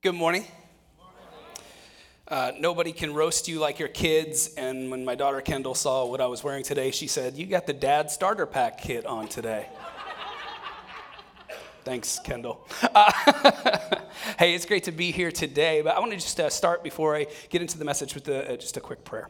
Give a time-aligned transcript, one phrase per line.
[0.00, 0.44] Good morning.
[2.28, 4.54] Uh, nobody can roast you like your kids.
[4.54, 7.66] And when my daughter Kendall saw what I was wearing today, she said, You got
[7.66, 9.66] the dad starter pack kit on today.
[11.84, 12.64] Thanks, Kendall.
[12.94, 13.10] Uh,
[14.38, 15.82] hey, it's great to be here today.
[15.82, 18.52] But I want to just uh, start before I get into the message with the,
[18.52, 19.28] uh, just a quick prayer.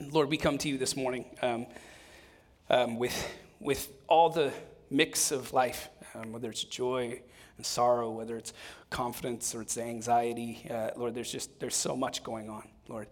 [0.00, 1.66] Lord, we come to you this morning um,
[2.70, 3.30] um, with,
[3.60, 4.50] with all the
[4.88, 7.20] mix of life, um, whether it's joy
[7.56, 8.52] and sorrow, whether it's
[8.90, 10.66] confidence or it's anxiety.
[10.70, 13.08] Uh, Lord, there's just there's so much going on, Lord.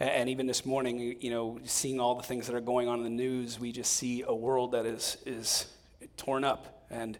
[0.00, 3.04] And, even this morning, you know, seeing all the things that are going on in
[3.04, 5.66] the news, we just see a world that is is
[6.16, 7.18] torn up, and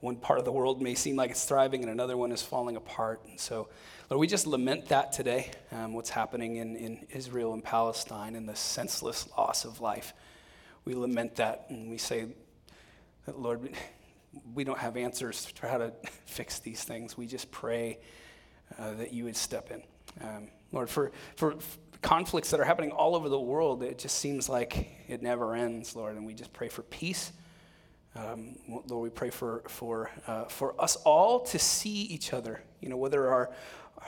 [0.00, 2.76] one part of the world may seem like it's thriving, and another one is falling
[2.76, 3.20] apart.
[3.28, 3.68] And so,
[4.10, 8.48] Lord, we just lament that today, um, what's happening in, in Israel and Palestine, and
[8.48, 10.12] the senseless loss of life.
[10.84, 12.26] We lament that, and we say,
[13.26, 13.70] that Lord,
[14.54, 15.92] we don't have answers to how to
[16.26, 17.16] fix these things.
[17.16, 17.98] We just pray
[18.78, 19.82] uh, that you would step in.
[20.20, 21.56] Um, Lord, for, for
[22.02, 25.96] conflicts that are happening all over the world, it just seems like it never ends,
[25.96, 27.32] Lord, and we just pray for peace.
[28.14, 32.88] Um, Lord, we pray for, for, uh, for us all to see each other, you
[32.88, 33.50] know, whether our,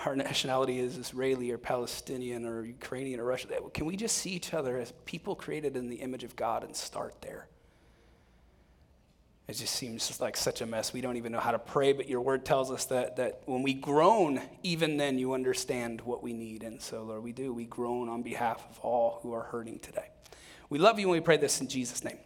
[0.05, 3.51] our nationality is Israeli or Palestinian or Ukrainian or Russian.
[3.73, 6.75] Can we just see each other as people created in the image of God and
[6.75, 7.49] start there?
[9.51, 10.93] It just seems like such a mess.
[10.93, 13.65] We don't even know how to pray, but your word tells us that, that when
[13.65, 16.63] we groan, even then you understand what we need.
[16.63, 17.53] And so, Lord, we do.
[17.53, 20.07] We groan on behalf of all who are hurting today.
[20.69, 22.19] We love you and we pray this in Jesus' name.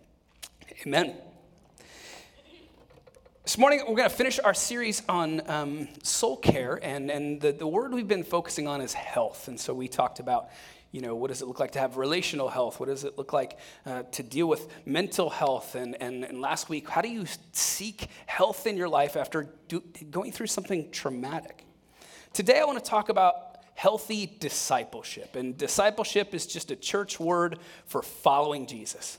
[0.86, 1.14] Amen.
[3.42, 7.52] This morning, we're going to finish our series on um, soul care, and, and the,
[7.52, 9.48] the word we've been focusing on is health.
[9.48, 10.50] And so we talked about
[10.94, 12.78] you know, what does it look like to have relational health?
[12.78, 15.74] What does it look like uh, to deal with mental health?
[15.74, 19.82] And, and, and last week, how do you seek health in your life after do,
[20.12, 21.64] going through something traumatic?
[22.32, 25.34] Today, I want to talk about healthy discipleship.
[25.34, 29.18] And discipleship is just a church word for following Jesus.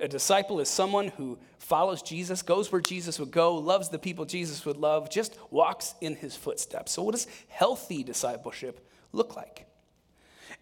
[0.00, 4.24] A disciple is someone who follows Jesus, goes where Jesus would go, loves the people
[4.24, 6.90] Jesus would love, just walks in his footsteps.
[6.90, 9.68] So, what does healthy discipleship look like?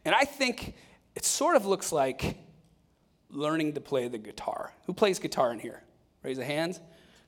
[0.05, 0.75] And I think
[1.15, 2.39] it sort of looks like
[3.31, 4.73] learning to play the guitar.
[4.87, 5.83] Who plays guitar in here?
[6.23, 6.81] Raise a hand.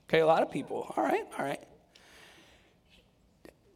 [0.09, 0.93] Okay, a lot of people.
[0.95, 1.61] All right, all right.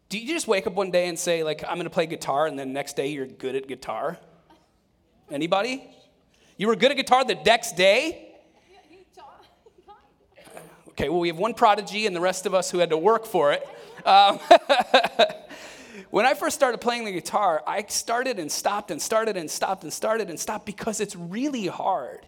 [0.09, 2.57] Do you just wake up one day and say, like, I'm gonna play guitar, and
[2.57, 4.17] then next day you're good at guitar?
[5.29, 5.89] Anybody?
[6.55, 8.23] You were good at guitar the next day?
[10.89, 13.27] Okay, well, we have one prodigy and the rest of us who had to work
[13.27, 13.67] for it.
[14.03, 14.39] Um,
[16.09, 19.83] when I first started playing the guitar, I started and stopped and started and stopped
[19.83, 22.25] and started and stopped because it's really hard.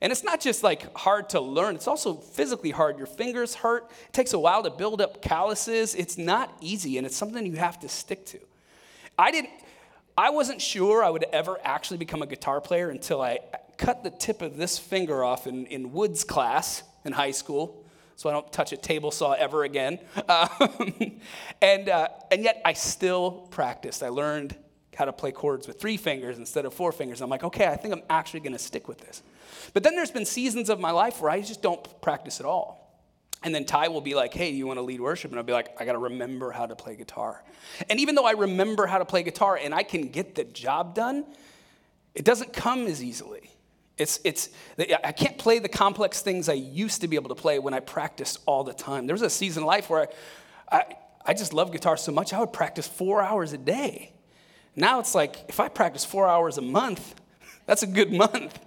[0.00, 2.96] And it's not just like hard to learn, it's also physically hard.
[2.96, 3.90] Your fingers hurt.
[4.08, 5.94] It takes a while to build up calluses.
[5.94, 8.38] It's not easy, and it's something you have to stick to.
[9.18, 9.50] I didn't
[10.16, 13.38] I wasn't sure I would ever actually become a guitar player until I
[13.78, 17.79] cut the tip of this finger off in, in Woods class in high school
[18.20, 19.98] so I don't touch a table saw ever again.
[20.28, 21.20] Um,
[21.62, 24.02] and, uh, and yet I still practiced.
[24.02, 24.54] I learned
[24.94, 27.22] how to play chords with three fingers instead of four fingers.
[27.22, 29.22] I'm like, okay, I think I'm actually going to stick with this.
[29.72, 33.02] But then there's been seasons of my life where I just don't practice at all.
[33.42, 35.30] And then Ty will be like, hey, you want to lead worship?
[35.30, 37.42] And I'll be like, I got to remember how to play guitar.
[37.88, 40.94] And even though I remember how to play guitar and I can get the job
[40.94, 41.24] done,
[42.14, 43.50] it doesn't come as easily.
[44.00, 44.48] It's, it's,
[45.04, 47.80] I can't play the complex things I used to be able to play when I
[47.80, 49.06] practiced all the time.
[49.06, 50.08] There was a season in life where
[50.70, 50.84] I, I,
[51.26, 54.12] I just love guitar so much, I would practice four hours a day.
[54.74, 57.14] Now it's like, if I practice four hours a month,
[57.66, 58.58] that's a good month.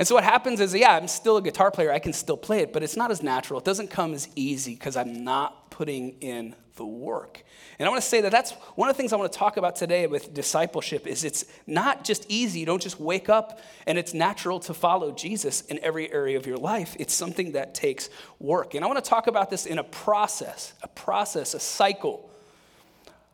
[0.00, 2.62] And so what happens is, yeah, I'm still a guitar player, I can still play
[2.62, 3.60] it, but it's not as natural.
[3.60, 7.42] It doesn't come as easy because I'm not putting in the work.
[7.78, 9.56] And I want to say that that's one of the things I want to talk
[9.56, 12.60] about today with discipleship is it's not just easy.
[12.60, 16.46] You don't just wake up and it's natural to follow Jesus in every area of
[16.46, 16.96] your life.
[16.98, 18.74] It's something that takes work.
[18.74, 22.30] And I want to talk about this in a process, a process, a cycle.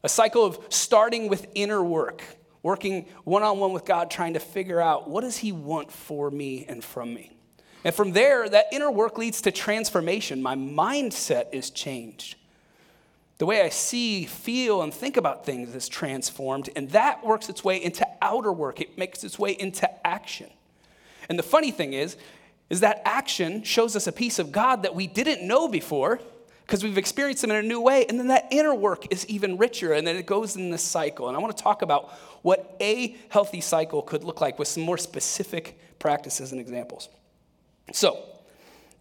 [0.05, 2.25] A cycle of starting with inner work,
[2.65, 6.83] working one-on-one with God trying to figure out what does he want for me and
[6.83, 7.31] from me.
[7.85, 10.43] And from there, that inner work leads to transformation.
[10.43, 12.37] My mindset is changed.
[13.39, 17.65] The way I see, feel, and think about things is transformed, and that works its
[17.65, 18.81] way into outer work.
[18.81, 20.51] It makes its way into action.
[21.29, 22.17] And the funny thing is,
[22.71, 26.21] is that action shows us a piece of God that we didn't know before
[26.67, 28.07] because we've experienced Him in a new way.
[28.09, 31.29] And then that inner work is even richer, and then it goes in this cycle.
[31.29, 32.11] And I want to talk about
[32.43, 37.09] what a healthy cycle could look like with some more specific practices and examples.
[37.93, 38.25] So,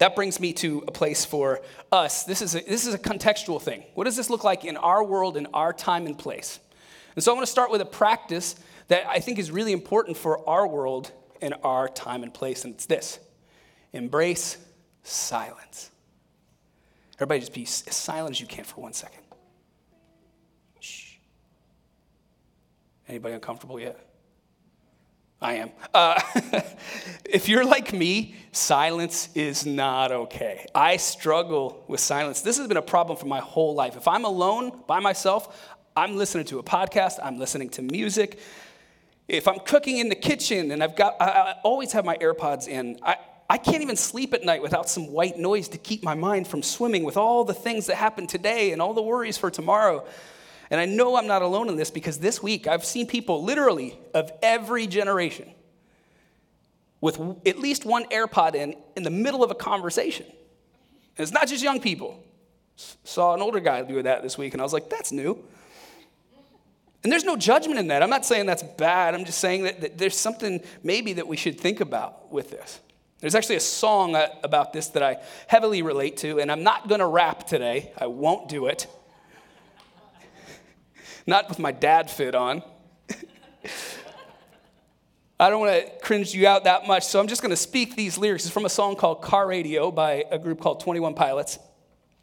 [0.02, 1.62] that brings me to a place for
[1.92, 2.24] us.
[2.24, 3.84] This is a, this is a contextual thing.
[3.94, 6.60] What does this look like in our world, in our time and place?
[7.16, 8.56] And so I want to start with a practice
[8.88, 12.74] that I think is really important for our world and our time and place, and
[12.74, 13.20] it's this
[13.94, 14.58] embrace
[15.04, 15.92] silence.
[17.18, 19.22] Everybody just be as silent as you can for one second.
[20.80, 21.18] Shh.
[23.08, 24.11] Anybody uncomfortable yet?
[25.42, 25.72] I am.
[25.92, 26.22] Uh,
[27.26, 30.68] if you're like me, silence is not okay.
[30.76, 32.42] I struggle with silence.
[32.42, 33.98] This has been a problem for my whole life.
[33.98, 38.40] If I'm alone by myself, I'm listening to a podcast, I'm listening to music.
[39.28, 42.68] If I'm cooking in the kitchen and I've got, I, I always have my AirPods
[42.68, 43.00] in.
[43.02, 43.16] I,
[43.50, 46.62] I can't even sleep at night without some white noise to keep my mind from
[46.62, 50.06] swimming with all the things that happened today and all the worries for tomorrow.
[50.72, 54.00] And I know I'm not alone in this because this week I've seen people literally
[54.14, 55.52] of every generation
[57.02, 60.26] with at least one AirPod in in the middle of a conversation.
[60.26, 62.24] And it's not just young people.
[63.04, 65.44] Saw an older guy do that this week, and I was like, that's new.
[67.04, 68.02] And there's no judgment in that.
[68.02, 69.14] I'm not saying that's bad.
[69.14, 72.80] I'm just saying that, that there's something maybe that we should think about with this.
[73.20, 76.88] There's actually a song uh, about this that I heavily relate to, and I'm not
[76.88, 77.92] going to rap today.
[77.98, 78.88] I won't do it.
[81.26, 82.64] Not with my dad fit on.
[85.40, 87.96] I don't want to cringe you out that much, so I'm just going to speak
[87.96, 88.46] these lyrics.
[88.46, 91.58] It's from a song called Car Radio by a group called 21 Pilots.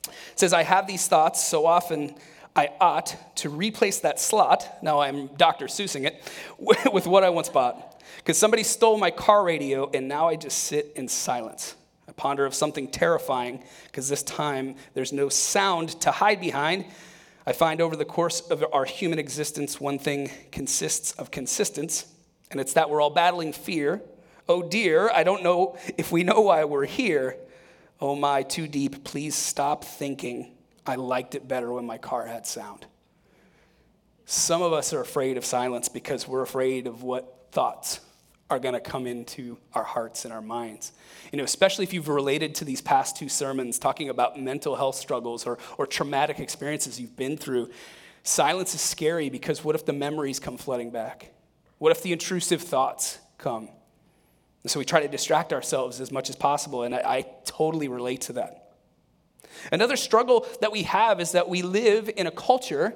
[0.07, 2.15] It says, I have these thoughts so often
[2.55, 4.83] I ought to replace that slot.
[4.83, 5.67] Now I'm Dr.
[5.67, 6.23] Seussing it
[6.93, 8.01] with what I once bought.
[8.17, 11.75] Because somebody stole my car radio, and now I just sit in silence.
[12.09, 16.85] I ponder of something terrifying, because this time there's no sound to hide behind.
[17.49, 22.05] I find over the course of our human existence, one thing consists of consistence,
[22.51, 24.03] and it's that we're all battling fear.
[24.51, 27.39] Oh dear, I don't know if we know why we're here.
[28.03, 29.03] Oh my, too deep.
[29.03, 32.85] Please stop thinking I liked it better when my car had sound.
[34.27, 38.01] Some of us are afraid of silence because we're afraid of what thoughts
[38.51, 40.93] are going to come into our hearts and our minds.
[41.33, 44.97] You know, especially if you've related to these past two sermons talking about mental health
[44.97, 47.71] struggles or, or traumatic experiences you've been through,
[48.23, 51.33] silence is scary because what if the memories come flooding back?
[51.79, 53.69] What if the intrusive thoughts come?
[54.63, 57.89] And so we try to distract ourselves as much as possible, and I, I totally
[57.89, 58.73] relate to that.
[59.71, 62.95] Another struggle that we have is that we live in a culture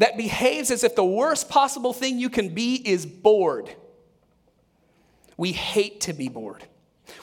[0.00, 3.70] that behaves as if the worst possible thing you can be is bored.
[5.36, 6.64] We hate to be bored.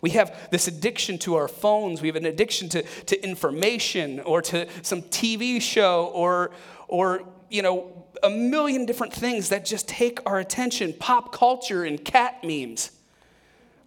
[0.02, 2.02] We have this addiction to our phones.
[2.02, 6.52] We have an addiction to, to information or to some TV show or,
[6.88, 12.04] or, you know, a million different things that just take our attention pop culture and
[12.06, 12.92] cat memes.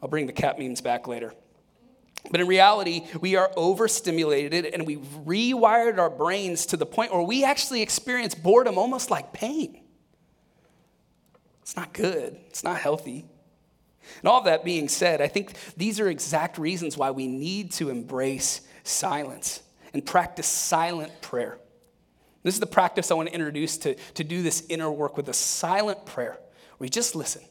[0.02, 1.32] I'll bring the cat memes back later.
[2.30, 7.22] But in reality, we are overstimulated and we've rewired our brains to the point where
[7.22, 9.80] we actually experience boredom almost like pain.
[11.62, 13.26] It's not good, it's not healthy.
[14.18, 17.72] And all of that being said, I think these are exact reasons why we need
[17.72, 19.62] to embrace silence
[19.94, 21.58] and practice silent prayer.
[22.42, 25.28] This is the practice I want to introduce to, to do this inner work with
[25.28, 26.38] a silent prayer
[26.84, 27.42] you just listen.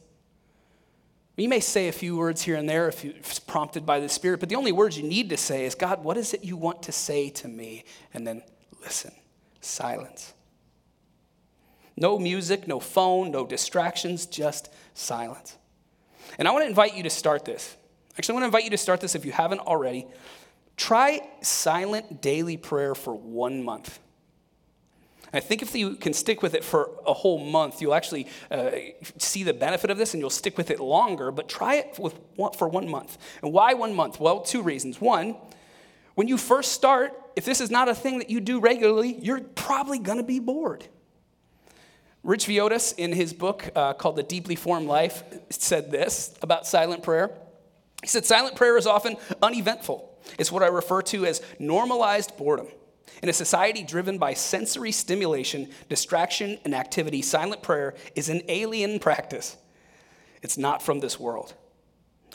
[1.40, 4.40] You may say a few words here and there if it's prompted by the Spirit,
[4.40, 6.82] but the only words you need to say is, God, what is it you want
[6.84, 7.84] to say to me?
[8.12, 8.42] And then
[8.82, 9.12] listen.
[9.60, 10.34] Silence.
[11.96, 15.56] No music, no phone, no distractions, just silence.
[16.38, 17.76] And I want to invite you to start this.
[18.18, 20.06] Actually, I want to invite you to start this if you haven't already.
[20.76, 23.98] Try silent daily prayer for one month.
[25.32, 28.70] I think if you can stick with it for a whole month, you'll actually uh,
[29.18, 32.14] see the benefit of this and you'll stick with it longer, but try it with
[32.36, 33.16] one, for one month.
[33.42, 34.18] And why one month?
[34.18, 35.00] Well, two reasons.
[35.00, 35.36] One,
[36.14, 39.40] when you first start, if this is not a thing that you do regularly, you're
[39.40, 40.86] probably going to be bored.
[42.22, 47.02] Rich Villodas, in his book uh, called The Deeply Formed Life, said this about silent
[47.02, 47.30] prayer.
[48.02, 50.18] He said, Silent prayer is often uneventful.
[50.38, 52.66] It's what I refer to as normalized boredom.
[53.22, 58.98] In a society driven by sensory stimulation, distraction, and activity, silent prayer is an alien
[58.98, 59.56] practice.
[60.42, 61.54] It's not from this world.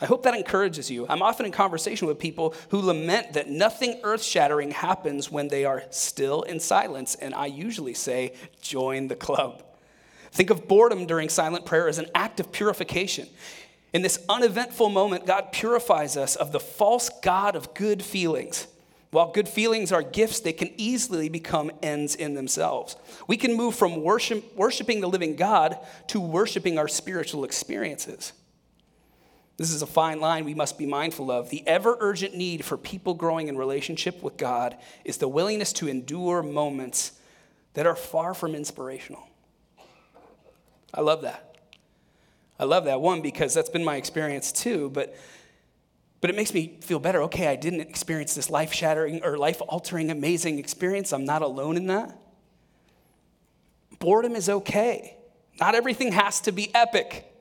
[0.01, 1.05] I hope that encourages you.
[1.07, 5.63] I'm often in conversation with people who lament that nothing earth shattering happens when they
[5.63, 9.63] are still in silence, and I usually say, join the club.
[10.31, 13.27] Think of boredom during silent prayer as an act of purification.
[13.93, 18.67] In this uneventful moment, God purifies us of the false God of good feelings.
[19.11, 22.95] While good feelings are gifts, they can easily become ends in themselves.
[23.27, 28.33] We can move from worship, worshiping the living God to worshiping our spiritual experiences.
[29.57, 31.49] This is a fine line we must be mindful of.
[31.49, 35.87] The ever urgent need for people growing in relationship with God is the willingness to
[35.87, 37.13] endure moments
[37.73, 39.29] that are far from inspirational.
[40.93, 41.55] I love that.
[42.59, 45.15] I love that one because that's been my experience too, but
[46.21, 47.23] but it makes me feel better.
[47.23, 51.13] Okay, I didn't experience this life-shattering or life-altering amazing experience.
[51.13, 52.17] I'm not alone in that.
[53.99, 55.17] Boredom is okay.
[55.59, 57.31] Not everything has to be epic.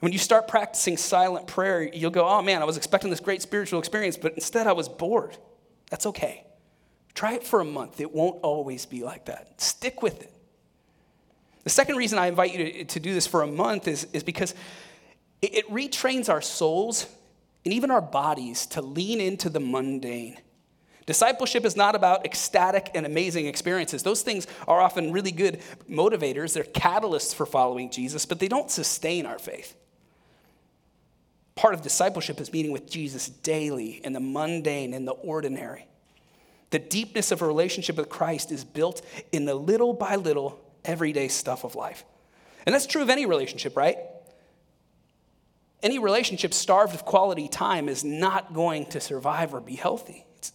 [0.00, 3.42] When you start practicing silent prayer, you'll go, oh man, I was expecting this great
[3.42, 5.36] spiritual experience, but instead I was bored.
[5.90, 6.44] That's okay.
[7.14, 8.00] Try it for a month.
[8.00, 9.60] It won't always be like that.
[9.60, 10.32] Stick with it.
[11.64, 14.22] The second reason I invite you to, to do this for a month is, is
[14.22, 14.54] because
[15.40, 17.06] it, it retrains our souls
[17.66, 20.38] and even our bodies to lean into the mundane.
[21.04, 24.04] Discipleship is not about ecstatic and amazing experiences.
[24.04, 28.70] Those things are often really good motivators, they're catalysts for following Jesus, but they don't
[28.70, 29.74] sustain our faith.
[31.56, 35.88] Part of discipleship is meeting with Jesus daily in the mundane, in the ordinary.
[36.70, 41.26] The deepness of a relationship with Christ is built in the little by little, everyday
[41.26, 42.04] stuff of life.
[42.64, 43.98] And that's true of any relationship, right?
[45.86, 50.26] Any relationship starved of quality time is not going to survive or be healthy.
[50.36, 50.52] It's,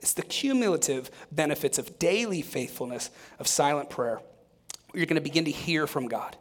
[0.00, 4.20] it's the cumulative benefits of daily faithfulness, of silent prayer.
[4.92, 6.36] You're going to begin to hear from God.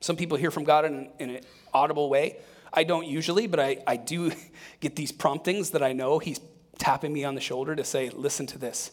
[0.00, 1.40] Some people hear from God in, in an
[1.72, 2.38] audible way.
[2.72, 4.32] I don't usually, but I, I do
[4.80, 6.40] get these promptings that I know He's
[6.76, 8.90] tapping me on the shoulder to say, listen to this.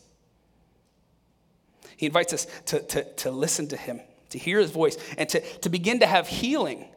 [1.97, 4.01] He invites us to, to, to listen to Him,
[4.33, 6.89] to hear His voice, and to, to begin to have healing.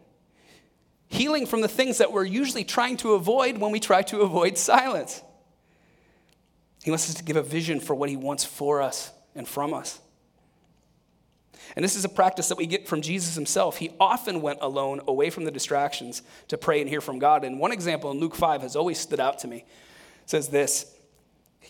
[1.09, 4.59] Healing from the things that we're usually trying to avoid when we try to avoid
[4.59, 5.23] silence.
[6.83, 9.73] He wants us to give a vision for what He wants for us and from
[9.73, 10.01] us.
[11.75, 13.79] And this is a practice that we get from Jesus himself.
[13.79, 17.45] He often went alone, away from the distractions, to pray and hear from God.
[17.45, 19.59] And one example in Luke 5 has always stood out to me.
[20.23, 20.95] It says this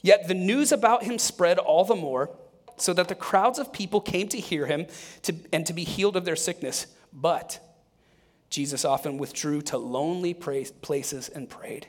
[0.03, 2.31] Yet the news about him spread all the more,
[2.77, 4.87] so that the crowds of people came to hear him
[5.23, 6.87] to, and to be healed of their sickness.
[7.13, 7.59] But
[8.51, 11.89] Jesus often withdrew to lonely places and prayed.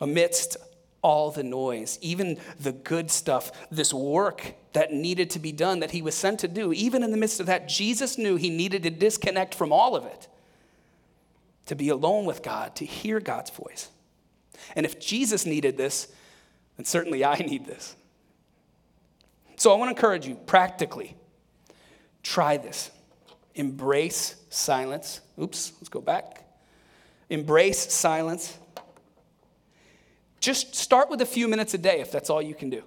[0.00, 0.56] Amidst
[1.02, 5.90] all the noise, even the good stuff, this work that needed to be done that
[5.90, 6.72] he was sent to do.
[6.72, 10.06] Even in the midst of that, Jesus knew he needed to disconnect from all of
[10.06, 10.28] it,
[11.66, 13.90] to be alone with God, to hear God's voice.
[14.74, 16.08] And if Jesus needed this,
[16.76, 17.96] then certainly I need this.
[19.56, 21.16] So I want to encourage you practically
[22.22, 22.90] try this.
[23.54, 25.20] Embrace silence.
[25.40, 26.44] Oops, let's go back.
[27.30, 28.58] Embrace silence
[30.44, 32.82] just start with a few minutes a day if that's all you can do.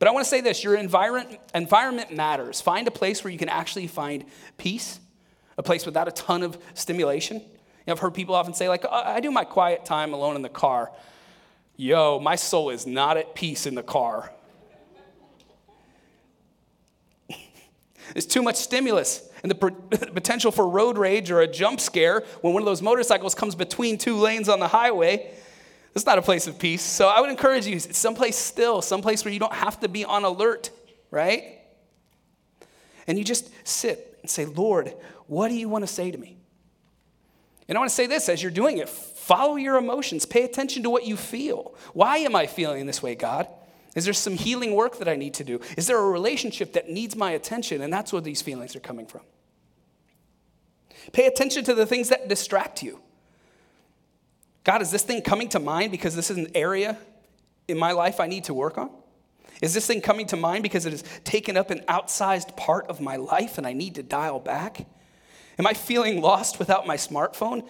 [0.00, 2.60] But I want to say this your environment, environment matters.
[2.60, 4.24] Find a place where you can actually find
[4.56, 4.98] peace,
[5.56, 7.36] a place without a ton of stimulation.
[7.36, 7.44] You
[7.86, 10.48] know, I've heard people often say, like, I do my quiet time alone in the
[10.48, 10.90] car.
[11.76, 14.32] Yo, my soul is not at peace in the car.
[18.18, 19.54] There's too much stimulus and the
[20.12, 23.96] potential for road rage or a jump scare when one of those motorcycles comes between
[23.96, 25.30] two lanes on the highway
[25.94, 26.82] it's not a place of peace.
[26.82, 30.24] So I would encourage you, someplace still, someplace where you don't have to be on
[30.24, 30.70] alert,
[31.12, 31.60] right?
[33.06, 34.94] And you just sit and say, Lord,
[35.28, 36.38] what do you want to say to me?
[37.68, 40.82] And I want to say this as you're doing it follow your emotions, pay attention
[40.82, 41.74] to what you feel.
[41.92, 43.46] Why am I feeling this way, God?
[43.98, 45.60] Is there some healing work that I need to do?
[45.76, 47.82] Is there a relationship that needs my attention?
[47.82, 49.22] And that's where these feelings are coming from.
[51.10, 53.00] Pay attention to the things that distract you.
[54.62, 56.96] God, is this thing coming to mind because this is an area
[57.66, 58.88] in my life I need to work on?
[59.60, 63.00] Is this thing coming to mind because it has taken up an outsized part of
[63.00, 64.86] my life and I need to dial back?
[65.58, 67.66] Am I feeling lost without my smartphone?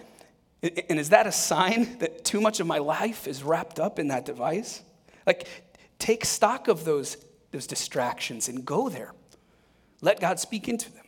[0.61, 4.09] And is that a sign that too much of my life is wrapped up in
[4.09, 4.83] that device?
[5.25, 5.47] Like,
[5.99, 7.17] take stock of those,
[7.51, 9.13] those distractions and go there.
[10.01, 11.05] Let God speak into them.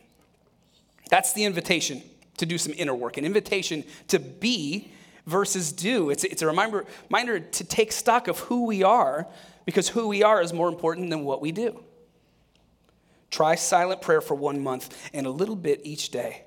[1.10, 2.02] That's the invitation
[2.38, 4.92] to do some inner work, an invitation to be
[5.26, 6.10] versus do.
[6.10, 9.26] It's, it's a reminder, reminder to take stock of who we are
[9.64, 11.82] because who we are is more important than what we do.
[13.30, 16.44] Try silent prayer for one month and a little bit each day.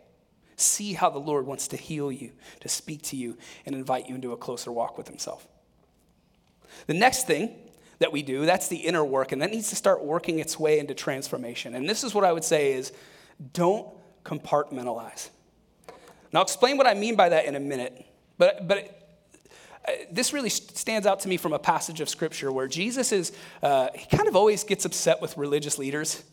[0.56, 4.16] See how the Lord wants to heal you, to speak to you, and invite you
[4.16, 5.48] into a closer walk with Himself.
[6.88, 7.56] The next thing
[8.00, 10.80] that we do, that's the inner work, and that needs to start working its way
[10.80, 11.76] into transformation.
[11.76, 12.92] And this is what I would say is
[13.54, 13.88] don't
[14.24, 15.30] compartmentalize.
[16.32, 18.06] Now, I'll explain what I mean by that in a minute.
[18.38, 19.20] But, but
[19.88, 23.32] uh, this really stands out to me from a passage of scripture where Jesus is,
[23.64, 26.24] uh, he kind of always gets upset with religious leaders.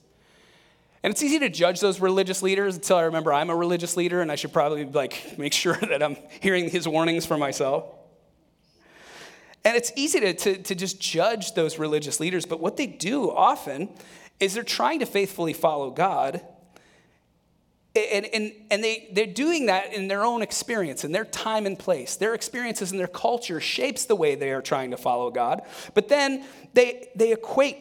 [1.02, 4.22] And it's easy to judge those religious leaders until I remember I'm a religious leader
[4.22, 7.84] and I should probably like make sure that I'm hearing his warnings for myself.
[9.64, 13.30] And it's easy to, to, to just judge those religious leaders, but what they do
[13.30, 13.88] often
[14.40, 16.40] is they're trying to faithfully follow God.
[17.94, 21.78] And, and, and they, they're doing that in their own experience, in their time and
[21.78, 22.16] place.
[22.16, 25.62] Their experiences and their culture shapes the way they are trying to follow God.
[25.94, 27.76] But then they, they equate,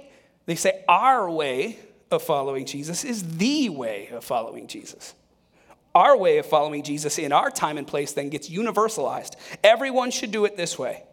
[0.45, 1.79] they say, our way
[2.11, 5.15] of following Jesus is the way of following Jesus.
[5.95, 9.35] Our way of following Jesus in our time and place then gets universalized.
[9.63, 11.03] Everyone should do it this way.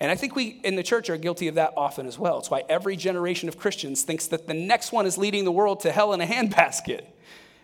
[0.00, 2.38] And I think we in the church are guilty of that often as well.
[2.38, 5.80] It's why every generation of Christians thinks that the next one is leading the world
[5.80, 7.04] to hell in a handbasket.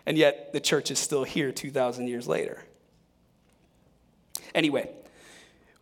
[0.05, 2.63] And yet the church is still here 2,000 years later.
[4.53, 4.89] Anyway,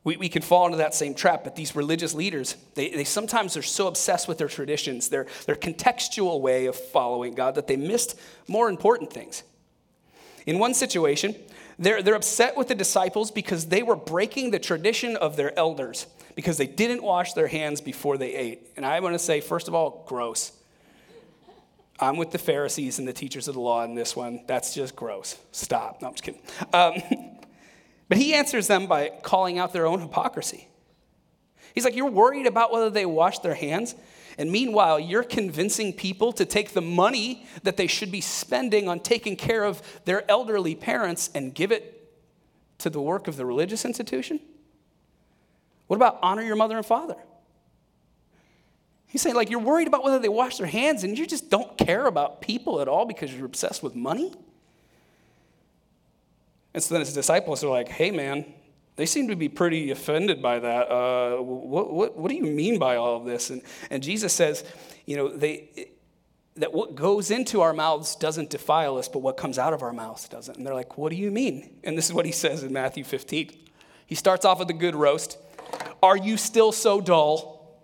[0.06, 3.58] we, we can fall into that same trap, but these religious leaders, they, they sometimes
[3.58, 7.76] are so obsessed with their traditions, their, their contextual way of following God, that they
[7.76, 9.44] missed more important things.
[10.46, 11.36] In one situation,
[11.78, 16.08] they're, they're upset with the disciples because they were breaking the tradition of their elders
[16.36, 18.68] because they didn't wash their hands before they ate.
[18.76, 20.52] And I want to say, first of all, gross.
[21.98, 24.42] I'm with the Pharisees and the teachers of the law in this one.
[24.48, 25.38] That's just gross.
[25.54, 26.02] Stop.
[26.02, 26.42] No, I'm just kidding.
[26.74, 26.96] Um,
[28.10, 30.68] but he answers them by calling out their own hypocrisy.
[31.74, 33.96] He's like, You're worried about whether they wash their hands?
[34.38, 39.00] And meanwhile, you're convincing people to take the money that they should be spending on
[39.00, 42.12] taking care of their elderly parents and give it
[42.80, 44.42] to the work of the religious institution?
[45.88, 47.16] What about honor your mother and father?
[49.08, 51.78] He's saying, like, you're worried about whether they wash their hands and you just don't
[51.78, 54.34] care about people at all because you're obsessed with money?
[56.74, 58.46] And so then his disciples are like, hey, man,
[58.98, 60.92] they seem to be pretty offended by that.
[60.92, 63.50] Uh, what, what, what do you mean by all of this?
[63.50, 64.66] And, and Jesus says,
[65.06, 65.90] you know, they,
[66.58, 69.94] that what goes into our mouths doesn't defile us, but what comes out of our
[69.94, 70.58] mouths doesn't.
[70.58, 71.78] And they're like, what do you mean?
[71.84, 73.52] And this is what he says in Matthew 15.
[74.06, 75.38] He starts off with a good roast.
[76.06, 77.80] Are you still so dull?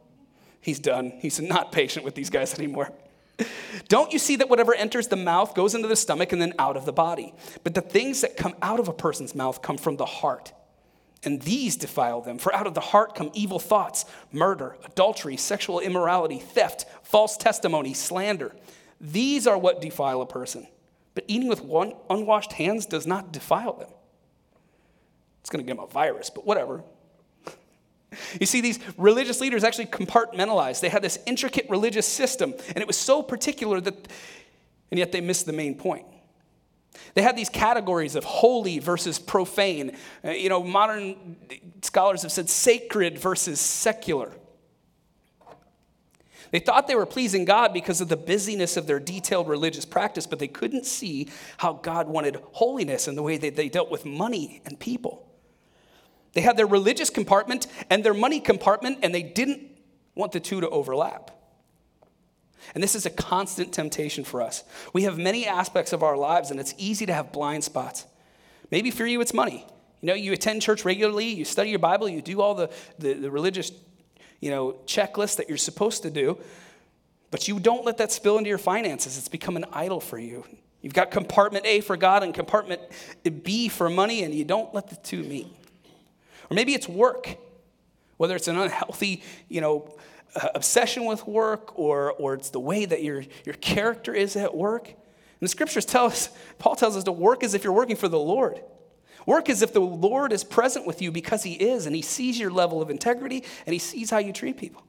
[0.60, 1.14] He's done.
[1.18, 2.92] He's not patient with these guys anymore.
[3.88, 6.78] Don't you see that whatever enters the mouth goes into the stomach and then out
[6.78, 7.34] of the body?
[7.64, 10.54] But the things that come out of a person's mouth come from the heart.
[11.24, 12.38] And these defile them.
[12.38, 17.96] For out of the heart come evil thoughts, murder, adultery, sexual immorality, theft, false testimony,
[17.96, 18.56] slander.
[19.00, 20.68] These are what defile a person.
[21.16, 21.64] But eating with
[22.08, 23.90] unwashed hands does not defile them.
[25.40, 26.84] It's going to give them a virus, but whatever.
[28.40, 30.82] You see, these religious leaders actually compartmentalized.
[30.82, 34.08] They had this intricate religious system, and it was so particular that,
[34.92, 36.06] and yet they missed the main point.
[37.14, 39.96] They had these categories of holy versus profane.
[40.24, 41.38] Uh, you know, modern
[41.82, 44.32] scholars have said sacred versus secular.
[46.52, 50.28] They thought they were pleasing God because of the busyness of their detailed religious practice,
[50.28, 54.06] but they couldn't see how God wanted holiness in the way that they dealt with
[54.06, 55.31] money and people.
[56.34, 59.62] They had their religious compartment and their money compartment, and they didn't
[60.16, 61.32] want the two to overlap.
[62.74, 64.64] And this is a constant temptation for us.
[64.94, 68.06] We have many aspects of our lives, and it's easy to have blind spots.
[68.70, 69.66] Maybe for you, it's money.
[70.02, 73.14] You know, you attend church regularly, you study your Bible, you do all the, the,
[73.14, 73.72] the religious,
[74.40, 76.38] you know, checklists that you're supposed to do,
[77.30, 79.18] but you don't let that spill into your finances.
[79.18, 80.46] It's become an idol for you.
[80.82, 82.82] You've got compartment A for God and compartment
[83.44, 85.48] B for money, and you don't let the two meet.
[86.52, 87.38] Or maybe it's work,
[88.18, 89.98] whether it's an unhealthy, you know,
[90.36, 94.54] uh, obsession with work or, or it's the way that your, your character is at
[94.54, 94.90] work.
[94.90, 94.98] And
[95.40, 98.20] the scriptures tell us, Paul tells us to work as if you're working for the
[98.20, 98.62] Lord.
[99.26, 102.38] Work as if the Lord is present with you because he is and he sees
[102.38, 104.84] your level of integrity and he sees how you treat people.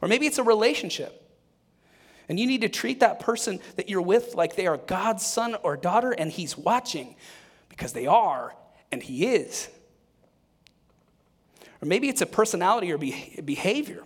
[0.00, 1.22] Or maybe it's a relationship.
[2.30, 5.54] And you need to treat that person that you're with like they are God's son
[5.62, 7.14] or daughter and he's watching
[7.68, 8.54] because they are
[8.90, 9.68] and he is.
[11.80, 14.04] Or maybe it's a personality or behavior.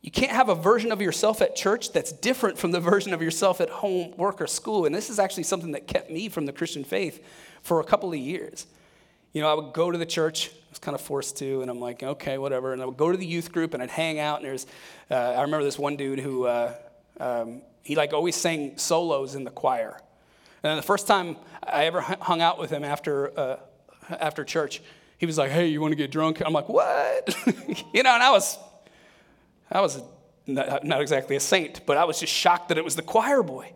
[0.00, 3.20] You can't have a version of yourself at church that's different from the version of
[3.20, 4.86] yourself at home, work, or school.
[4.86, 7.22] And this is actually something that kept me from the Christian faith
[7.62, 8.66] for a couple of years.
[9.32, 11.70] You know, I would go to the church, I was kind of forced to, and
[11.70, 12.72] I'm like, okay, whatever.
[12.72, 14.38] And I would go to the youth group and I'd hang out.
[14.38, 14.66] And there's,
[15.10, 16.74] uh, I remember this one dude who, uh,
[17.20, 20.00] um, he like always sang solos in the choir.
[20.62, 23.56] And the first time I ever hung out with him after, uh,
[24.08, 24.80] after church,
[25.18, 26.40] he was like, hey, you want to get drunk?
[26.44, 27.36] I'm like, what?
[27.92, 28.56] you know, and I was,
[29.70, 30.00] I was
[30.46, 33.42] not, not exactly a saint, but I was just shocked that it was the choir
[33.42, 33.72] boy.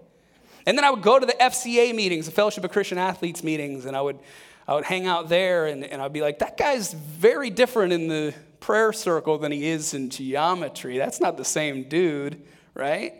[0.66, 3.84] And then I would go to the FCA meetings, the Fellowship of Christian Athletes meetings,
[3.84, 4.20] and I would,
[4.68, 8.06] I would hang out there, and, and I'd be like, that guy's very different in
[8.06, 10.96] the prayer circle than he is in geometry.
[10.96, 12.40] That's not the same dude,
[12.74, 13.14] right?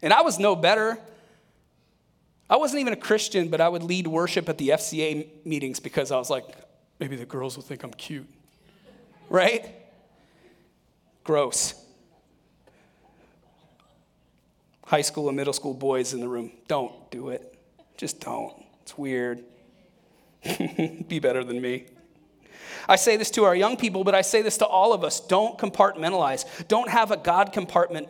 [0.00, 0.96] And I was no better.
[2.48, 6.12] I wasn't even a Christian, but I would lead worship at the FCA meetings because
[6.12, 6.44] I was like,
[6.98, 8.28] maybe the girls will think I'm cute.
[9.28, 9.66] Right?
[11.24, 11.74] Gross.
[14.86, 17.58] High school and middle school boys in the room, don't do it.
[17.96, 18.54] Just don't.
[18.82, 19.44] It's weird.
[21.08, 21.86] Be better than me.
[22.88, 25.20] I say this to our young people, but I say this to all of us.
[25.20, 26.66] Don't compartmentalize.
[26.68, 28.08] Don't have a God compartment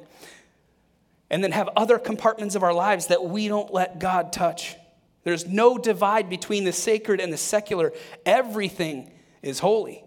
[1.31, 4.77] and then have other compartments of our lives that we don't let God touch.
[5.25, 7.93] There's no divide between the sacred and the secular.
[8.25, 10.05] Everything is holy.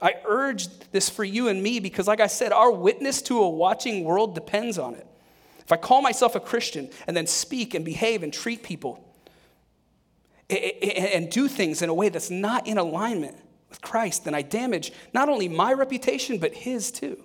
[0.00, 3.48] I urge this for you and me because, like I said, our witness to a
[3.48, 5.06] watching world depends on it.
[5.60, 9.02] If I call myself a Christian and then speak and behave and treat people
[10.48, 13.36] and do things in a way that's not in alignment
[13.68, 17.24] with Christ, then I damage not only my reputation, but his too.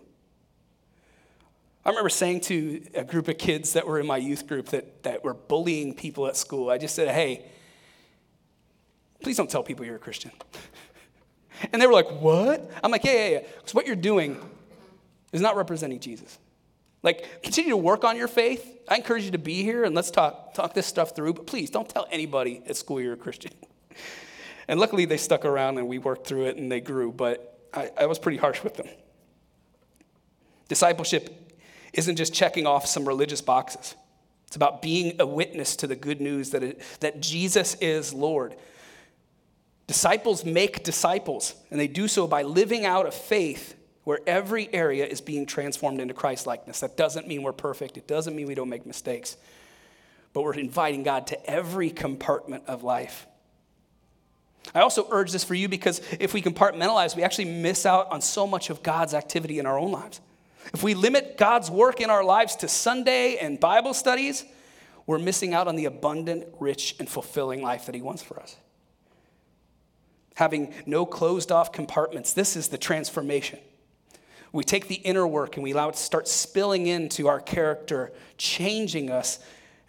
[1.83, 5.03] I remember saying to a group of kids that were in my youth group that,
[5.03, 7.43] that were bullying people at school, I just said, hey,
[9.23, 10.31] please don't tell people you're a Christian.
[11.73, 12.69] and they were like, what?
[12.83, 13.39] I'm like, yeah, yeah, yeah.
[13.57, 14.37] Because what you're doing
[15.31, 16.37] is not representing Jesus.
[17.01, 18.79] Like, continue to work on your faith.
[18.87, 21.71] I encourage you to be here and let's talk, talk this stuff through, but please
[21.71, 23.51] don't tell anybody at school you're a Christian.
[24.67, 27.89] And luckily, they stuck around and we worked through it and they grew, but I,
[27.97, 28.87] I was pretty harsh with them.
[30.69, 31.50] Discipleship
[31.93, 33.95] isn't just checking off some religious boxes.
[34.47, 38.55] It's about being a witness to the good news that, it, that Jesus is Lord.
[39.87, 45.05] Disciples make disciples, and they do so by living out a faith where every area
[45.05, 46.79] is being transformed into Christ likeness.
[46.79, 49.37] That doesn't mean we're perfect, it doesn't mean we don't make mistakes,
[50.33, 53.27] but we're inviting God to every compartment of life.
[54.73, 58.21] I also urge this for you because if we compartmentalize, we actually miss out on
[58.21, 60.21] so much of God's activity in our own lives.
[60.73, 64.45] If we limit God's work in our lives to Sunday and Bible studies,
[65.05, 68.55] we're missing out on the abundant, rich, and fulfilling life that He wants for us.
[70.35, 73.59] Having no closed off compartments, this is the transformation.
[74.53, 78.11] We take the inner work and we allow it to start spilling into our character,
[78.37, 79.39] changing us,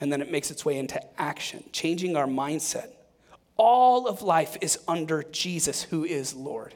[0.00, 2.90] and then it makes its way into action, changing our mindset.
[3.56, 6.74] All of life is under Jesus, who is Lord.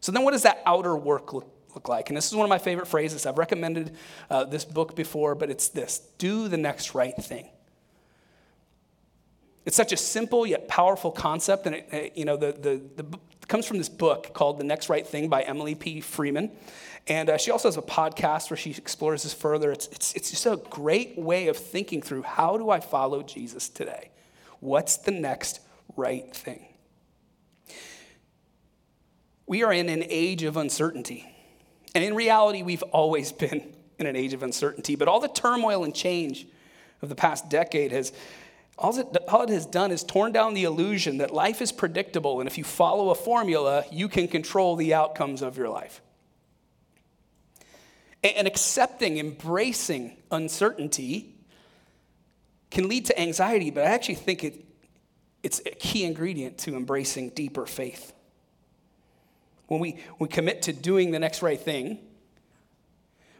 [0.00, 2.10] So, then what does that outer work look look like?
[2.10, 3.26] And this is one of my favorite phrases.
[3.26, 3.96] I've recommended
[4.28, 7.48] uh, this book before, but it's this do the next right thing.
[9.64, 13.18] It's such a simple yet powerful concept, and it, you know the, the, the
[13.50, 16.00] comes from this book called The Next Right Thing by Emily P.
[16.00, 16.52] Freeman.
[17.08, 19.72] And uh, she also has a podcast where she explores this further.
[19.72, 23.68] It's, it's, it's just a great way of thinking through how do I follow Jesus
[23.68, 24.10] today?
[24.60, 25.60] What's the next
[25.96, 26.66] right thing?
[29.46, 31.28] We are in an age of uncertainty.
[31.94, 34.96] And in reality, we've always been in an age of uncertainty.
[34.96, 36.46] But all the turmoil and change
[37.02, 38.12] of the past decade has,
[38.78, 42.40] all it, all it has done is torn down the illusion that life is predictable.
[42.40, 46.00] And if you follow a formula, you can control the outcomes of your life.
[48.22, 51.34] And accepting, embracing uncertainty
[52.70, 54.64] can lead to anxiety, but I actually think it,
[55.42, 58.12] it's a key ingredient to embracing deeper faith
[59.70, 62.00] when we, we commit to doing the next right thing,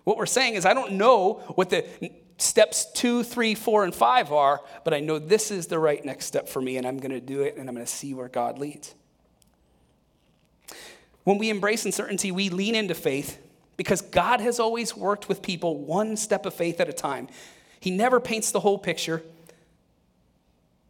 [0.04, 1.84] what we're saying is, I don't know what the
[2.38, 6.26] steps two, three, four, and five are, but I know this is the right next
[6.26, 8.28] step for me, and I'm going to do it, and I'm going to see where
[8.28, 8.94] God leads.
[11.24, 13.44] When we embrace uncertainty, we lean into faith
[13.76, 17.26] because God has always worked with people one step of faith at a time.
[17.80, 19.24] He never paints the whole picture,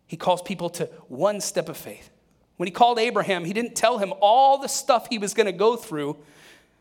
[0.07, 2.11] He calls people to one step of faith.
[2.61, 5.53] When he called Abraham, he didn't tell him all the stuff he was going to
[5.53, 6.19] go through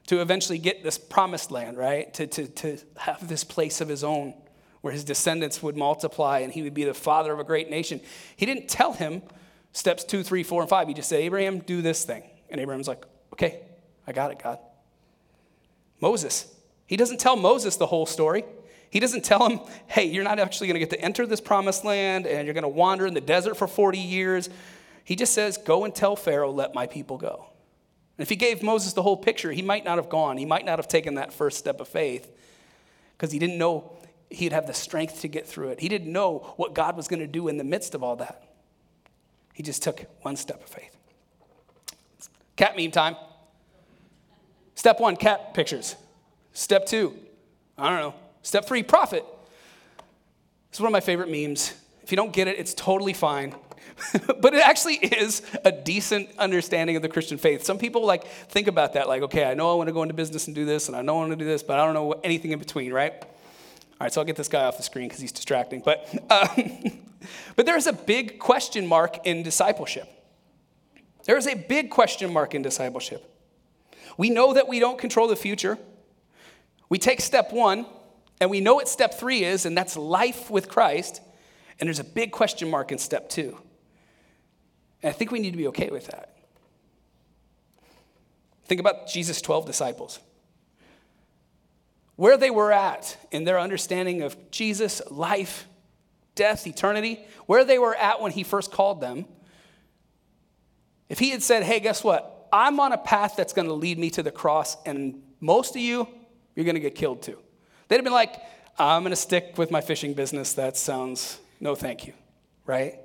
[0.07, 2.13] to eventually get this promised land, right?
[2.15, 4.33] To, to, to have this place of his own
[4.81, 8.01] where his descendants would multiply and he would be the father of a great nation.
[8.35, 9.21] He didn't tell him
[9.71, 10.89] steps two, three, four, and five.
[10.89, 12.23] He just said, Abraham, do this thing.
[12.49, 13.61] And Abraham's like, okay,
[14.05, 14.59] I got it, God.
[16.01, 16.53] Moses,
[16.87, 18.43] he doesn't tell Moses the whole story.
[18.89, 21.85] He doesn't tell him, hey, you're not actually going to get to enter this promised
[21.85, 24.49] land and you're going to wander in the desert for 40 years.
[25.10, 27.48] He just says, Go and tell Pharaoh, let my people go.
[28.15, 30.38] And if he gave Moses the whole picture, he might not have gone.
[30.38, 32.32] He might not have taken that first step of faith
[33.17, 33.91] because he didn't know
[34.30, 35.80] he'd have the strength to get through it.
[35.80, 38.43] He didn't know what God was going to do in the midst of all that.
[39.56, 40.95] He just took one step of faith.
[42.56, 43.15] Cat meme time.
[44.76, 45.95] Step one, cat pictures.
[46.54, 47.17] Step two,
[47.80, 48.13] I don't know.
[48.43, 49.26] Step three, profit.
[50.69, 51.74] It's one of my favorite memes.
[52.04, 53.56] If you don't get it, it's totally fine.
[54.39, 57.63] but it actually is a decent understanding of the Christian faith.
[57.63, 60.13] Some people like think about that, like, okay, I know I want to go into
[60.13, 61.93] business and do this, and I know I want to do this, but I don't
[61.93, 63.13] know anything in between, right?
[63.21, 65.82] All right, so I'll get this guy off the screen because he's distracting.
[65.82, 66.99] But, um,
[67.56, 70.08] but there's a big question mark in discipleship.
[71.25, 73.25] There is a big question mark in discipleship.
[74.17, 75.78] We know that we don't control the future.
[76.89, 77.86] We take step one,
[78.41, 81.21] and we know what step three is, and that's life with Christ.
[81.80, 83.58] And there's a big question mark in step two.
[85.01, 86.35] And I think we need to be okay with that.
[88.65, 90.19] Think about Jesus' 12 disciples.
[92.15, 95.67] Where they were at in their understanding of Jesus, life,
[96.35, 99.25] death, eternity, where they were at when he first called them.
[101.07, 102.47] If he had said, hey, guess what?
[102.51, 105.81] I'm on a path that's going to lead me to the cross, and most of
[105.81, 106.07] you,
[106.55, 107.38] you're going to get killed too.
[107.88, 108.35] They'd have been like,
[108.77, 110.53] I'm going to stick with my fishing business.
[110.53, 112.13] That sounds no thank you,
[112.65, 112.99] right?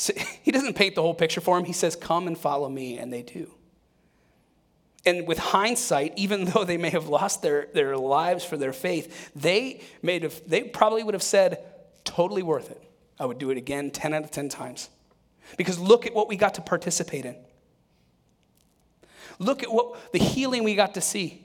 [0.00, 1.66] So he doesn't paint the whole picture for him.
[1.66, 3.50] He says, Come and follow me, and they do.
[5.04, 9.30] And with hindsight, even though they may have lost their, their lives for their faith,
[9.36, 11.62] they, made they probably would have said,
[12.04, 12.82] Totally worth it.
[13.18, 14.88] I would do it again 10 out of 10 times.
[15.58, 17.36] Because look at what we got to participate in.
[19.38, 21.42] Look at what the healing we got to see.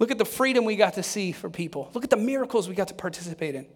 [0.00, 1.90] Look at the freedom we got to see for people.
[1.94, 3.66] Look at the miracles we got to participate in.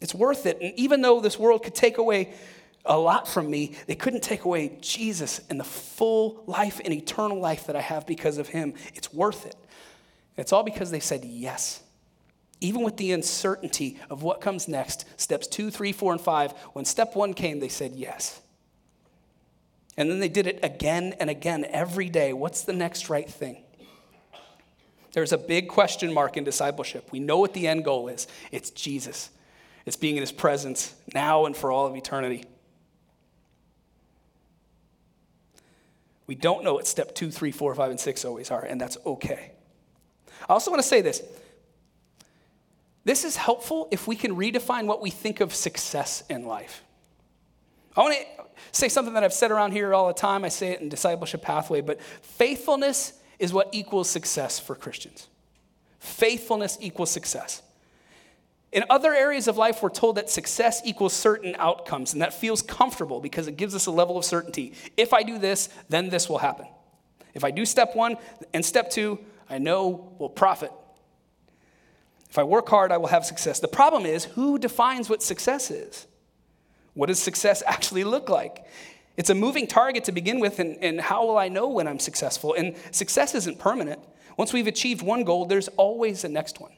[0.00, 0.58] It's worth it.
[0.60, 2.32] And even though this world could take away
[2.84, 7.38] a lot from me, they couldn't take away Jesus and the full life and eternal
[7.38, 8.74] life that I have because of him.
[8.94, 9.56] It's worth it.
[10.36, 11.82] It's all because they said yes.
[12.60, 16.84] Even with the uncertainty of what comes next, steps two, three, four, and five, when
[16.84, 18.40] step one came, they said yes.
[19.96, 22.32] And then they did it again and again every day.
[22.32, 23.64] What's the next right thing?
[25.12, 27.10] There's a big question mark in discipleship.
[27.10, 29.30] We know what the end goal is it's Jesus,
[29.88, 32.44] it's being in his presence now and for all of eternity.
[36.26, 38.98] We don't know what step two, three, four, five, and six always are, and that's
[39.06, 39.52] okay.
[40.48, 41.22] I also want to say this.
[43.04, 46.84] This is helpful if we can redefine what we think of success in life.
[47.96, 50.44] I want to say something that I've said around here all the time.
[50.44, 55.28] I say it in Discipleship Pathway, but faithfulness is what equals success for Christians.
[55.98, 57.62] Faithfulness equals success.
[58.70, 62.60] In other areas of life, we're told that success equals certain outcomes, and that feels
[62.60, 64.74] comfortable because it gives us a level of certainty.
[64.96, 66.66] If I do this, then this will happen.
[67.34, 68.16] If I do step one
[68.52, 70.72] and step two, I know will profit.
[72.28, 73.60] If I work hard, I will have success.
[73.60, 76.06] The problem is, who defines what success is?
[76.92, 78.66] What does success actually look like?
[79.16, 81.98] It's a moving target to begin with, and, and how will I know when I'm
[81.98, 82.54] successful?
[82.54, 84.00] And success isn't permanent.
[84.36, 86.72] Once we've achieved one goal, there's always a next one.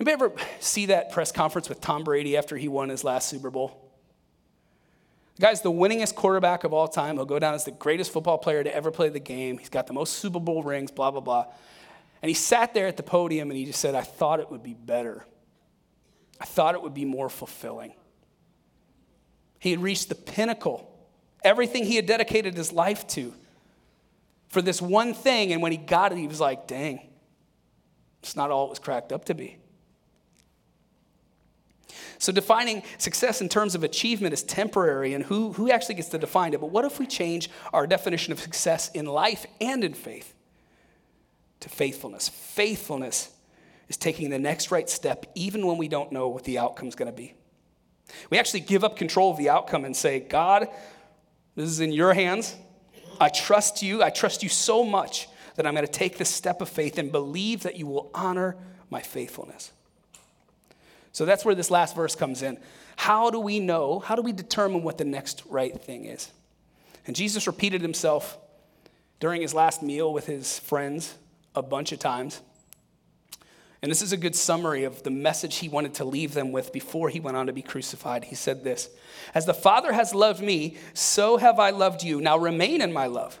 [0.00, 3.50] Anybody ever see that press conference with Tom Brady after he won his last Super
[3.50, 3.92] Bowl?
[5.36, 7.16] The guy's the winningest quarterback of all time.
[7.16, 9.58] He'll go down as the greatest football player to ever play the game.
[9.58, 11.44] He's got the most Super Bowl rings, blah, blah, blah.
[12.22, 14.62] And he sat there at the podium and he just said, I thought it would
[14.62, 15.26] be better.
[16.40, 17.92] I thought it would be more fulfilling.
[19.58, 20.90] He had reached the pinnacle,
[21.44, 23.34] everything he had dedicated his life to
[24.48, 25.52] for this one thing.
[25.52, 27.06] And when he got it, he was like, dang,
[28.22, 29.59] it's not all it was cracked up to be.
[32.18, 36.18] So, defining success in terms of achievement is temporary, and who, who actually gets to
[36.18, 36.60] define it?
[36.60, 40.34] But what if we change our definition of success in life and in faith
[41.60, 42.28] to faithfulness?
[42.28, 43.30] Faithfulness
[43.88, 46.94] is taking the next right step, even when we don't know what the outcome is
[46.94, 47.34] going to be.
[48.30, 50.68] We actually give up control of the outcome and say, God,
[51.56, 52.56] this is in your hands.
[53.20, 54.02] I trust you.
[54.02, 57.12] I trust you so much that I'm going to take this step of faith and
[57.12, 58.56] believe that you will honor
[58.88, 59.72] my faithfulness.
[61.12, 62.58] So that's where this last verse comes in.
[62.96, 63.98] How do we know?
[63.98, 66.30] How do we determine what the next right thing is?
[67.06, 68.38] And Jesus repeated himself
[69.18, 71.14] during his last meal with his friends
[71.54, 72.40] a bunch of times.
[73.82, 76.72] And this is a good summary of the message he wanted to leave them with
[76.72, 78.24] before he went on to be crucified.
[78.24, 78.90] He said this
[79.34, 82.20] As the Father has loved me, so have I loved you.
[82.20, 83.40] Now remain in my love.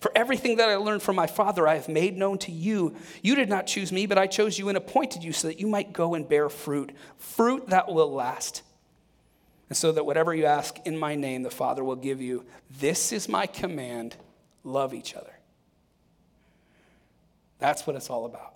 [0.00, 2.94] For everything that I learned from my Father, I have made known to you.
[3.22, 5.66] You did not choose me, but I chose you and appointed you so that you
[5.66, 8.62] might go and bear fruit, fruit that will last.
[9.68, 12.44] And so that whatever you ask in my name, the Father will give you.
[12.78, 14.16] This is my command
[14.64, 15.32] love each other.
[17.58, 18.54] That's what it's all about.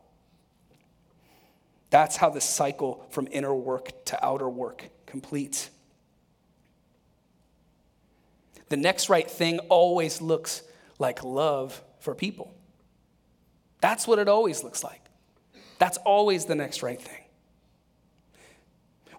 [1.91, 5.69] That's how the cycle from inner work to outer work completes.
[8.71, 10.63] The next right thing always looks
[11.03, 12.55] like love for people.
[13.83, 15.03] That's what it always looks like.
[15.79, 17.19] That's always the next right thing.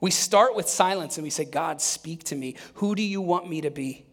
[0.01, 2.55] We start with silence and we say, God, speak to me.
[2.75, 4.05] Who do you want me to be?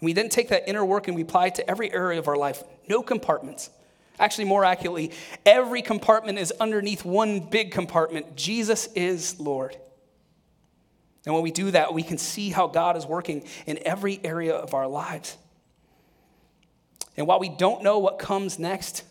[0.00, 2.28] And we then take that inner work and we apply it to every area of
[2.28, 2.62] our life.
[2.88, 3.70] No compartments.
[4.18, 5.12] Actually, more accurately,
[5.44, 9.76] every compartment is underneath one big compartment Jesus is Lord.
[11.26, 14.54] And when we do that, we can see how God is working in every area
[14.54, 15.36] of our lives.
[17.16, 19.02] And while we don't know what comes next,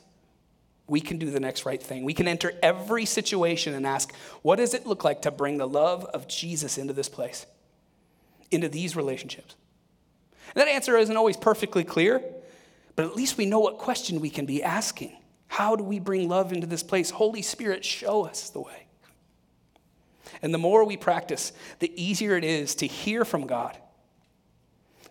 [0.88, 2.04] we can do the next right thing.
[2.04, 4.14] We can enter every situation and ask,
[4.44, 7.46] what does it look like to bring the love of Jesus into this place,
[8.52, 9.56] into these relationships?
[10.54, 12.22] And that answer isn't always perfectly clear,
[12.96, 15.18] but at least we know what question we can be asking.
[15.48, 17.10] How do we bring love into this place?
[17.10, 18.86] Holy Spirit, show us the way.
[20.42, 23.78] And the more we practice, the easier it is to hear from God.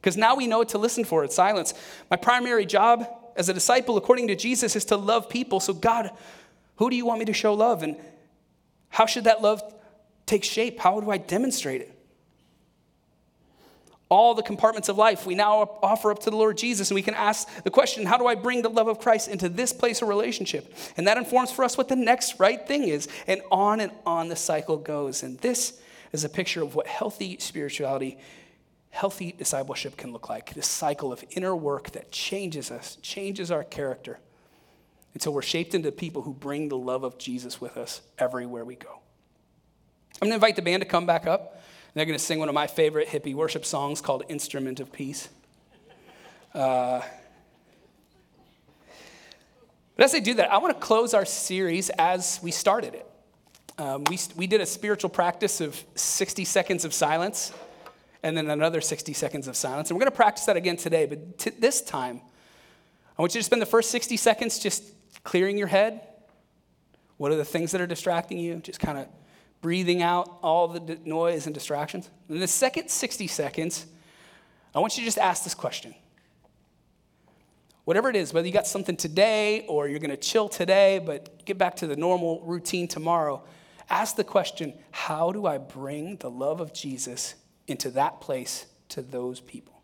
[0.05, 1.73] Because now we know what to listen for in silence.
[2.11, 5.61] My primary job as a disciple, according to Jesus, is to love people.
[5.61, 6.11] So, God,
[6.77, 7.83] who do you want me to show love?
[7.83, 7.97] And
[8.91, 9.63] how should that love
[10.27, 10.79] take shape?
[10.79, 11.91] How do I demonstrate it?
[14.11, 17.03] all the compartments of life we now offer up to the Lord Jesus, and we
[17.03, 20.03] can ask the question how do I bring the love of Christ into this place
[20.03, 20.73] of relationship?
[20.99, 23.09] And that informs for us what the next right thing is.
[23.27, 25.23] And on and on the cycle goes.
[25.23, 25.81] And this
[26.13, 28.19] is a picture of what healthy spirituality,
[28.95, 33.65] healthy discipleship can look like this cycle of inner work that changes us, changes our
[33.65, 34.21] character
[35.15, 38.77] until we're shaped into people who bring the love of Jesus with us everywhere we
[38.77, 39.01] go.
[40.23, 41.55] I'm going to invite the band to come back up.
[41.55, 44.93] and They're going to sing one of my favorite hippie worship songs called Instrument of
[44.93, 45.29] Peace.
[46.55, 47.03] Uh,
[49.97, 53.11] but as they do that, I want to close our series as we started it.
[53.77, 57.53] Um, we, we did a spiritual practice of 60 seconds of silence
[58.25, 59.91] and then another 60 seconds of silence.
[59.91, 62.23] And we're going to practice that again today, but t- this time,
[63.19, 64.83] I want you to spend the first 60 seconds just
[65.25, 66.01] clearing your head.
[67.19, 68.57] What are the things that are distracting you?
[68.57, 69.09] Just kind of
[69.61, 72.09] breathing out all the noise and distractions.
[72.31, 73.85] In the second 60 seconds,
[74.75, 75.95] I want you to just ask this question.
[77.85, 81.45] Whatever it is, whether you got something today or you're going to chill today, but
[81.45, 83.45] get back to the normal routine tomorrow,
[83.91, 87.35] ask the question how do I bring the love of Jesus
[87.67, 89.81] into that place to those people?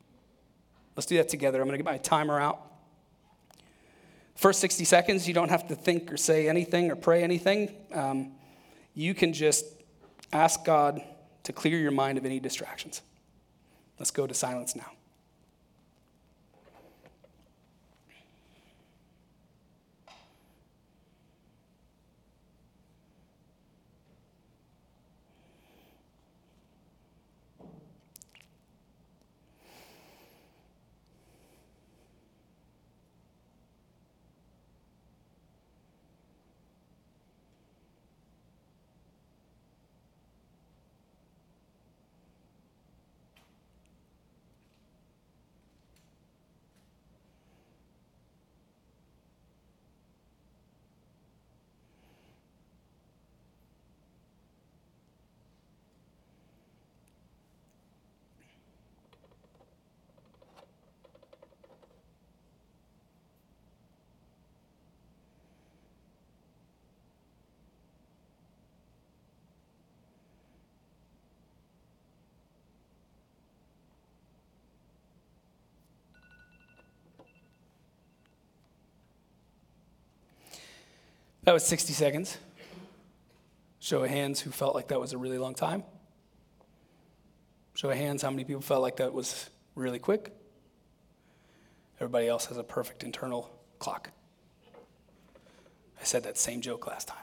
[0.96, 1.60] Let's do that together.
[1.60, 2.66] I'm going to get my timer out.
[4.34, 7.74] First 60 seconds, you don't have to think or say anything or pray anything.
[7.92, 8.32] Um,
[8.94, 9.66] you can just
[10.32, 11.02] ask God
[11.44, 13.02] to clear your mind of any distractions.
[13.98, 14.90] Let's go to silence now.
[81.44, 82.38] That was 60 seconds.
[83.78, 85.84] Show of hands who felt like that was a really long time.
[87.74, 90.32] Show of hands how many people felt like that was really quick.
[91.96, 94.10] Everybody else has a perfect internal clock.
[95.98, 97.18] I said that same joke last time.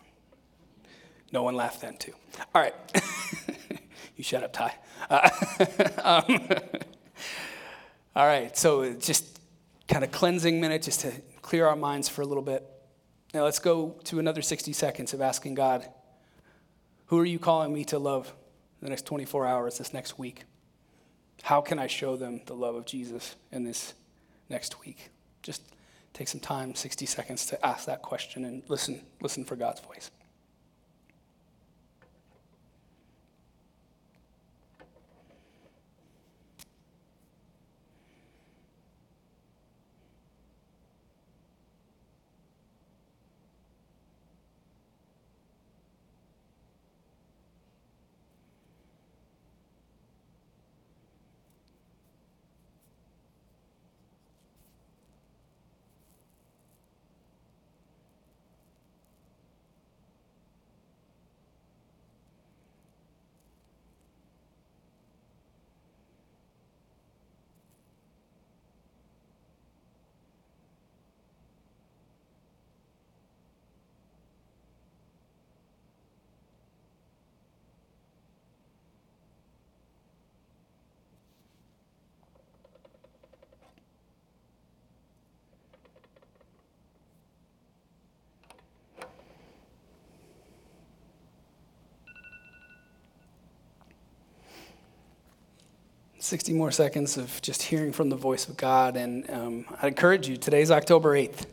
[1.32, 2.14] No one laughed then, too.
[2.56, 2.74] All right.
[4.16, 4.74] you shut up, Ty.
[5.10, 5.30] Uh,
[6.28, 6.48] um,
[8.16, 9.40] all right, so just
[9.88, 11.12] kind of cleansing minute just to
[11.42, 12.66] clear our minds for a little bit.
[13.34, 15.88] Now let's go to another 60 seconds of asking God,
[17.08, 18.34] who are you calling me to love
[18.82, 20.44] the next 24 hours, this next week?
[21.44, 23.94] How can I show them the love of Jesus in this
[24.50, 25.10] next week?
[25.44, 25.62] Just
[26.14, 30.10] take some time, 60 seconds, to ask that question and listen, listen for God's voice.
[96.28, 98.98] 60 more seconds of just hearing from the voice of God.
[98.98, 101.46] And um, I encourage you, today's October 8th.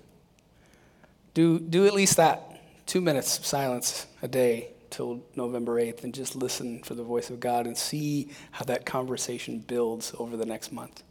[1.33, 6.13] Do, do at least that two minutes of silence a day till November 8th and
[6.13, 10.45] just listen for the voice of God and see how that conversation builds over the
[10.45, 11.05] next month.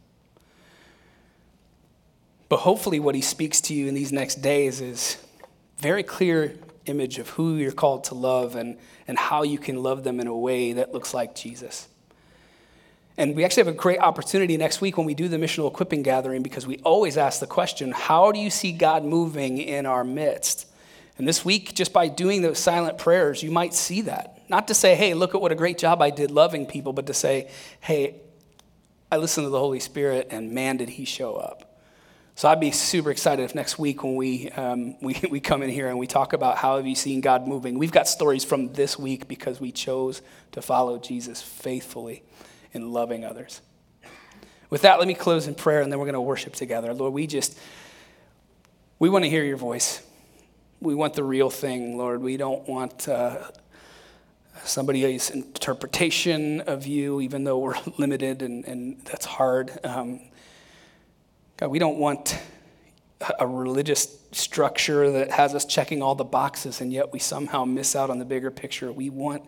[2.50, 5.16] But hopefully, what he speaks to you in these next days is
[5.78, 6.54] very clear
[6.84, 8.76] image of who you're called to love and,
[9.08, 11.88] and how you can love them in a way that looks like Jesus.
[13.16, 16.02] And we actually have a great opportunity next week when we do the missional equipping
[16.02, 20.02] gathering because we always ask the question how do you see God moving in our
[20.02, 20.66] midst?
[21.16, 24.42] And this week, just by doing those silent prayers, you might see that.
[24.48, 27.06] Not to say, hey, look at what a great job I did loving people, but
[27.06, 27.50] to say,
[27.80, 28.16] hey,
[29.12, 31.70] I listened to the Holy Spirit and man, did he show up.
[32.34, 35.70] So I'd be super excited if next week when we, um, we, we come in
[35.70, 37.78] here and we talk about how have you seen God moving.
[37.78, 42.24] We've got stories from this week because we chose to follow Jesus faithfully
[42.74, 43.60] in loving others.
[44.68, 46.92] With that, let me close in prayer and then we're going to worship together.
[46.92, 47.56] Lord, we just,
[48.98, 50.02] we want to hear your voice.
[50.80, 52.20] We want the real thing, Lord.
[52.20, 53.38] We don't want uh,
[54.64, 59.78] somebody's interpretation of you, even though we're limited and, and that's hard.
[59.84, 60.20] Um,
[61.56, 62.36] God, we don't want
[63.38, 67.94] a religious structure that has us checking all the boxes and yet we somehow miss
[67.94, 68.90] out on the bigger picture.
[68.90, 69.44] We want,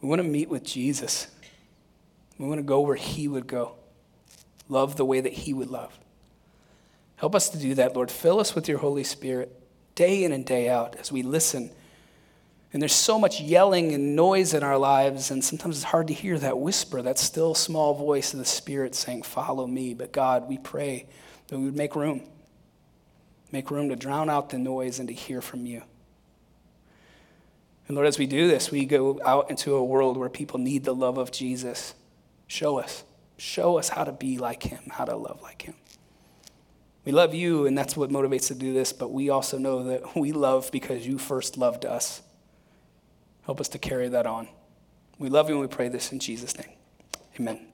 [0.00, 1.26] we want to meet with Jesus.
[2.38, 3.72] We want to go where he would go,
[4.68, 5.98] love the way that he would love.
[7.16, 8.10] Help us to do that, Lord.
[8.10, 9.58] Fill us with your Holy Spirit
[9.94, 11.70] day in and day out as we listen.
[12.72, 16.14] And there's so much yelling and noise in our lives, and sometimes it's hard to
[16.14, 19.94] hear that whisper, that still small voice of the Spirit saying, Follow me.
[19.94, 21.06] But God, we pray
[21.48, 22.22] that we would make room,
[23.50, 25.82] make room to drown out the noise and to hear from you.
[27.88, 30.84] And Lord, as we do this, we go out into a world where people need
[30.84, 31.94] the love of Jesus.
[32.46, 33.04] Show us.
[33.38, 35.74] Show us how to be like him, how to love like him.
[37.04, 40.16] We love you, and that's what motivates to do this, but we also know that
[40.16, 42.22] we love because you first loved us.
[43.42, 44.48] Help us to carry that on.
[45.18, 46.72] We love you and we pray this in Jesus' name.
[47.38, 47.66] Amen.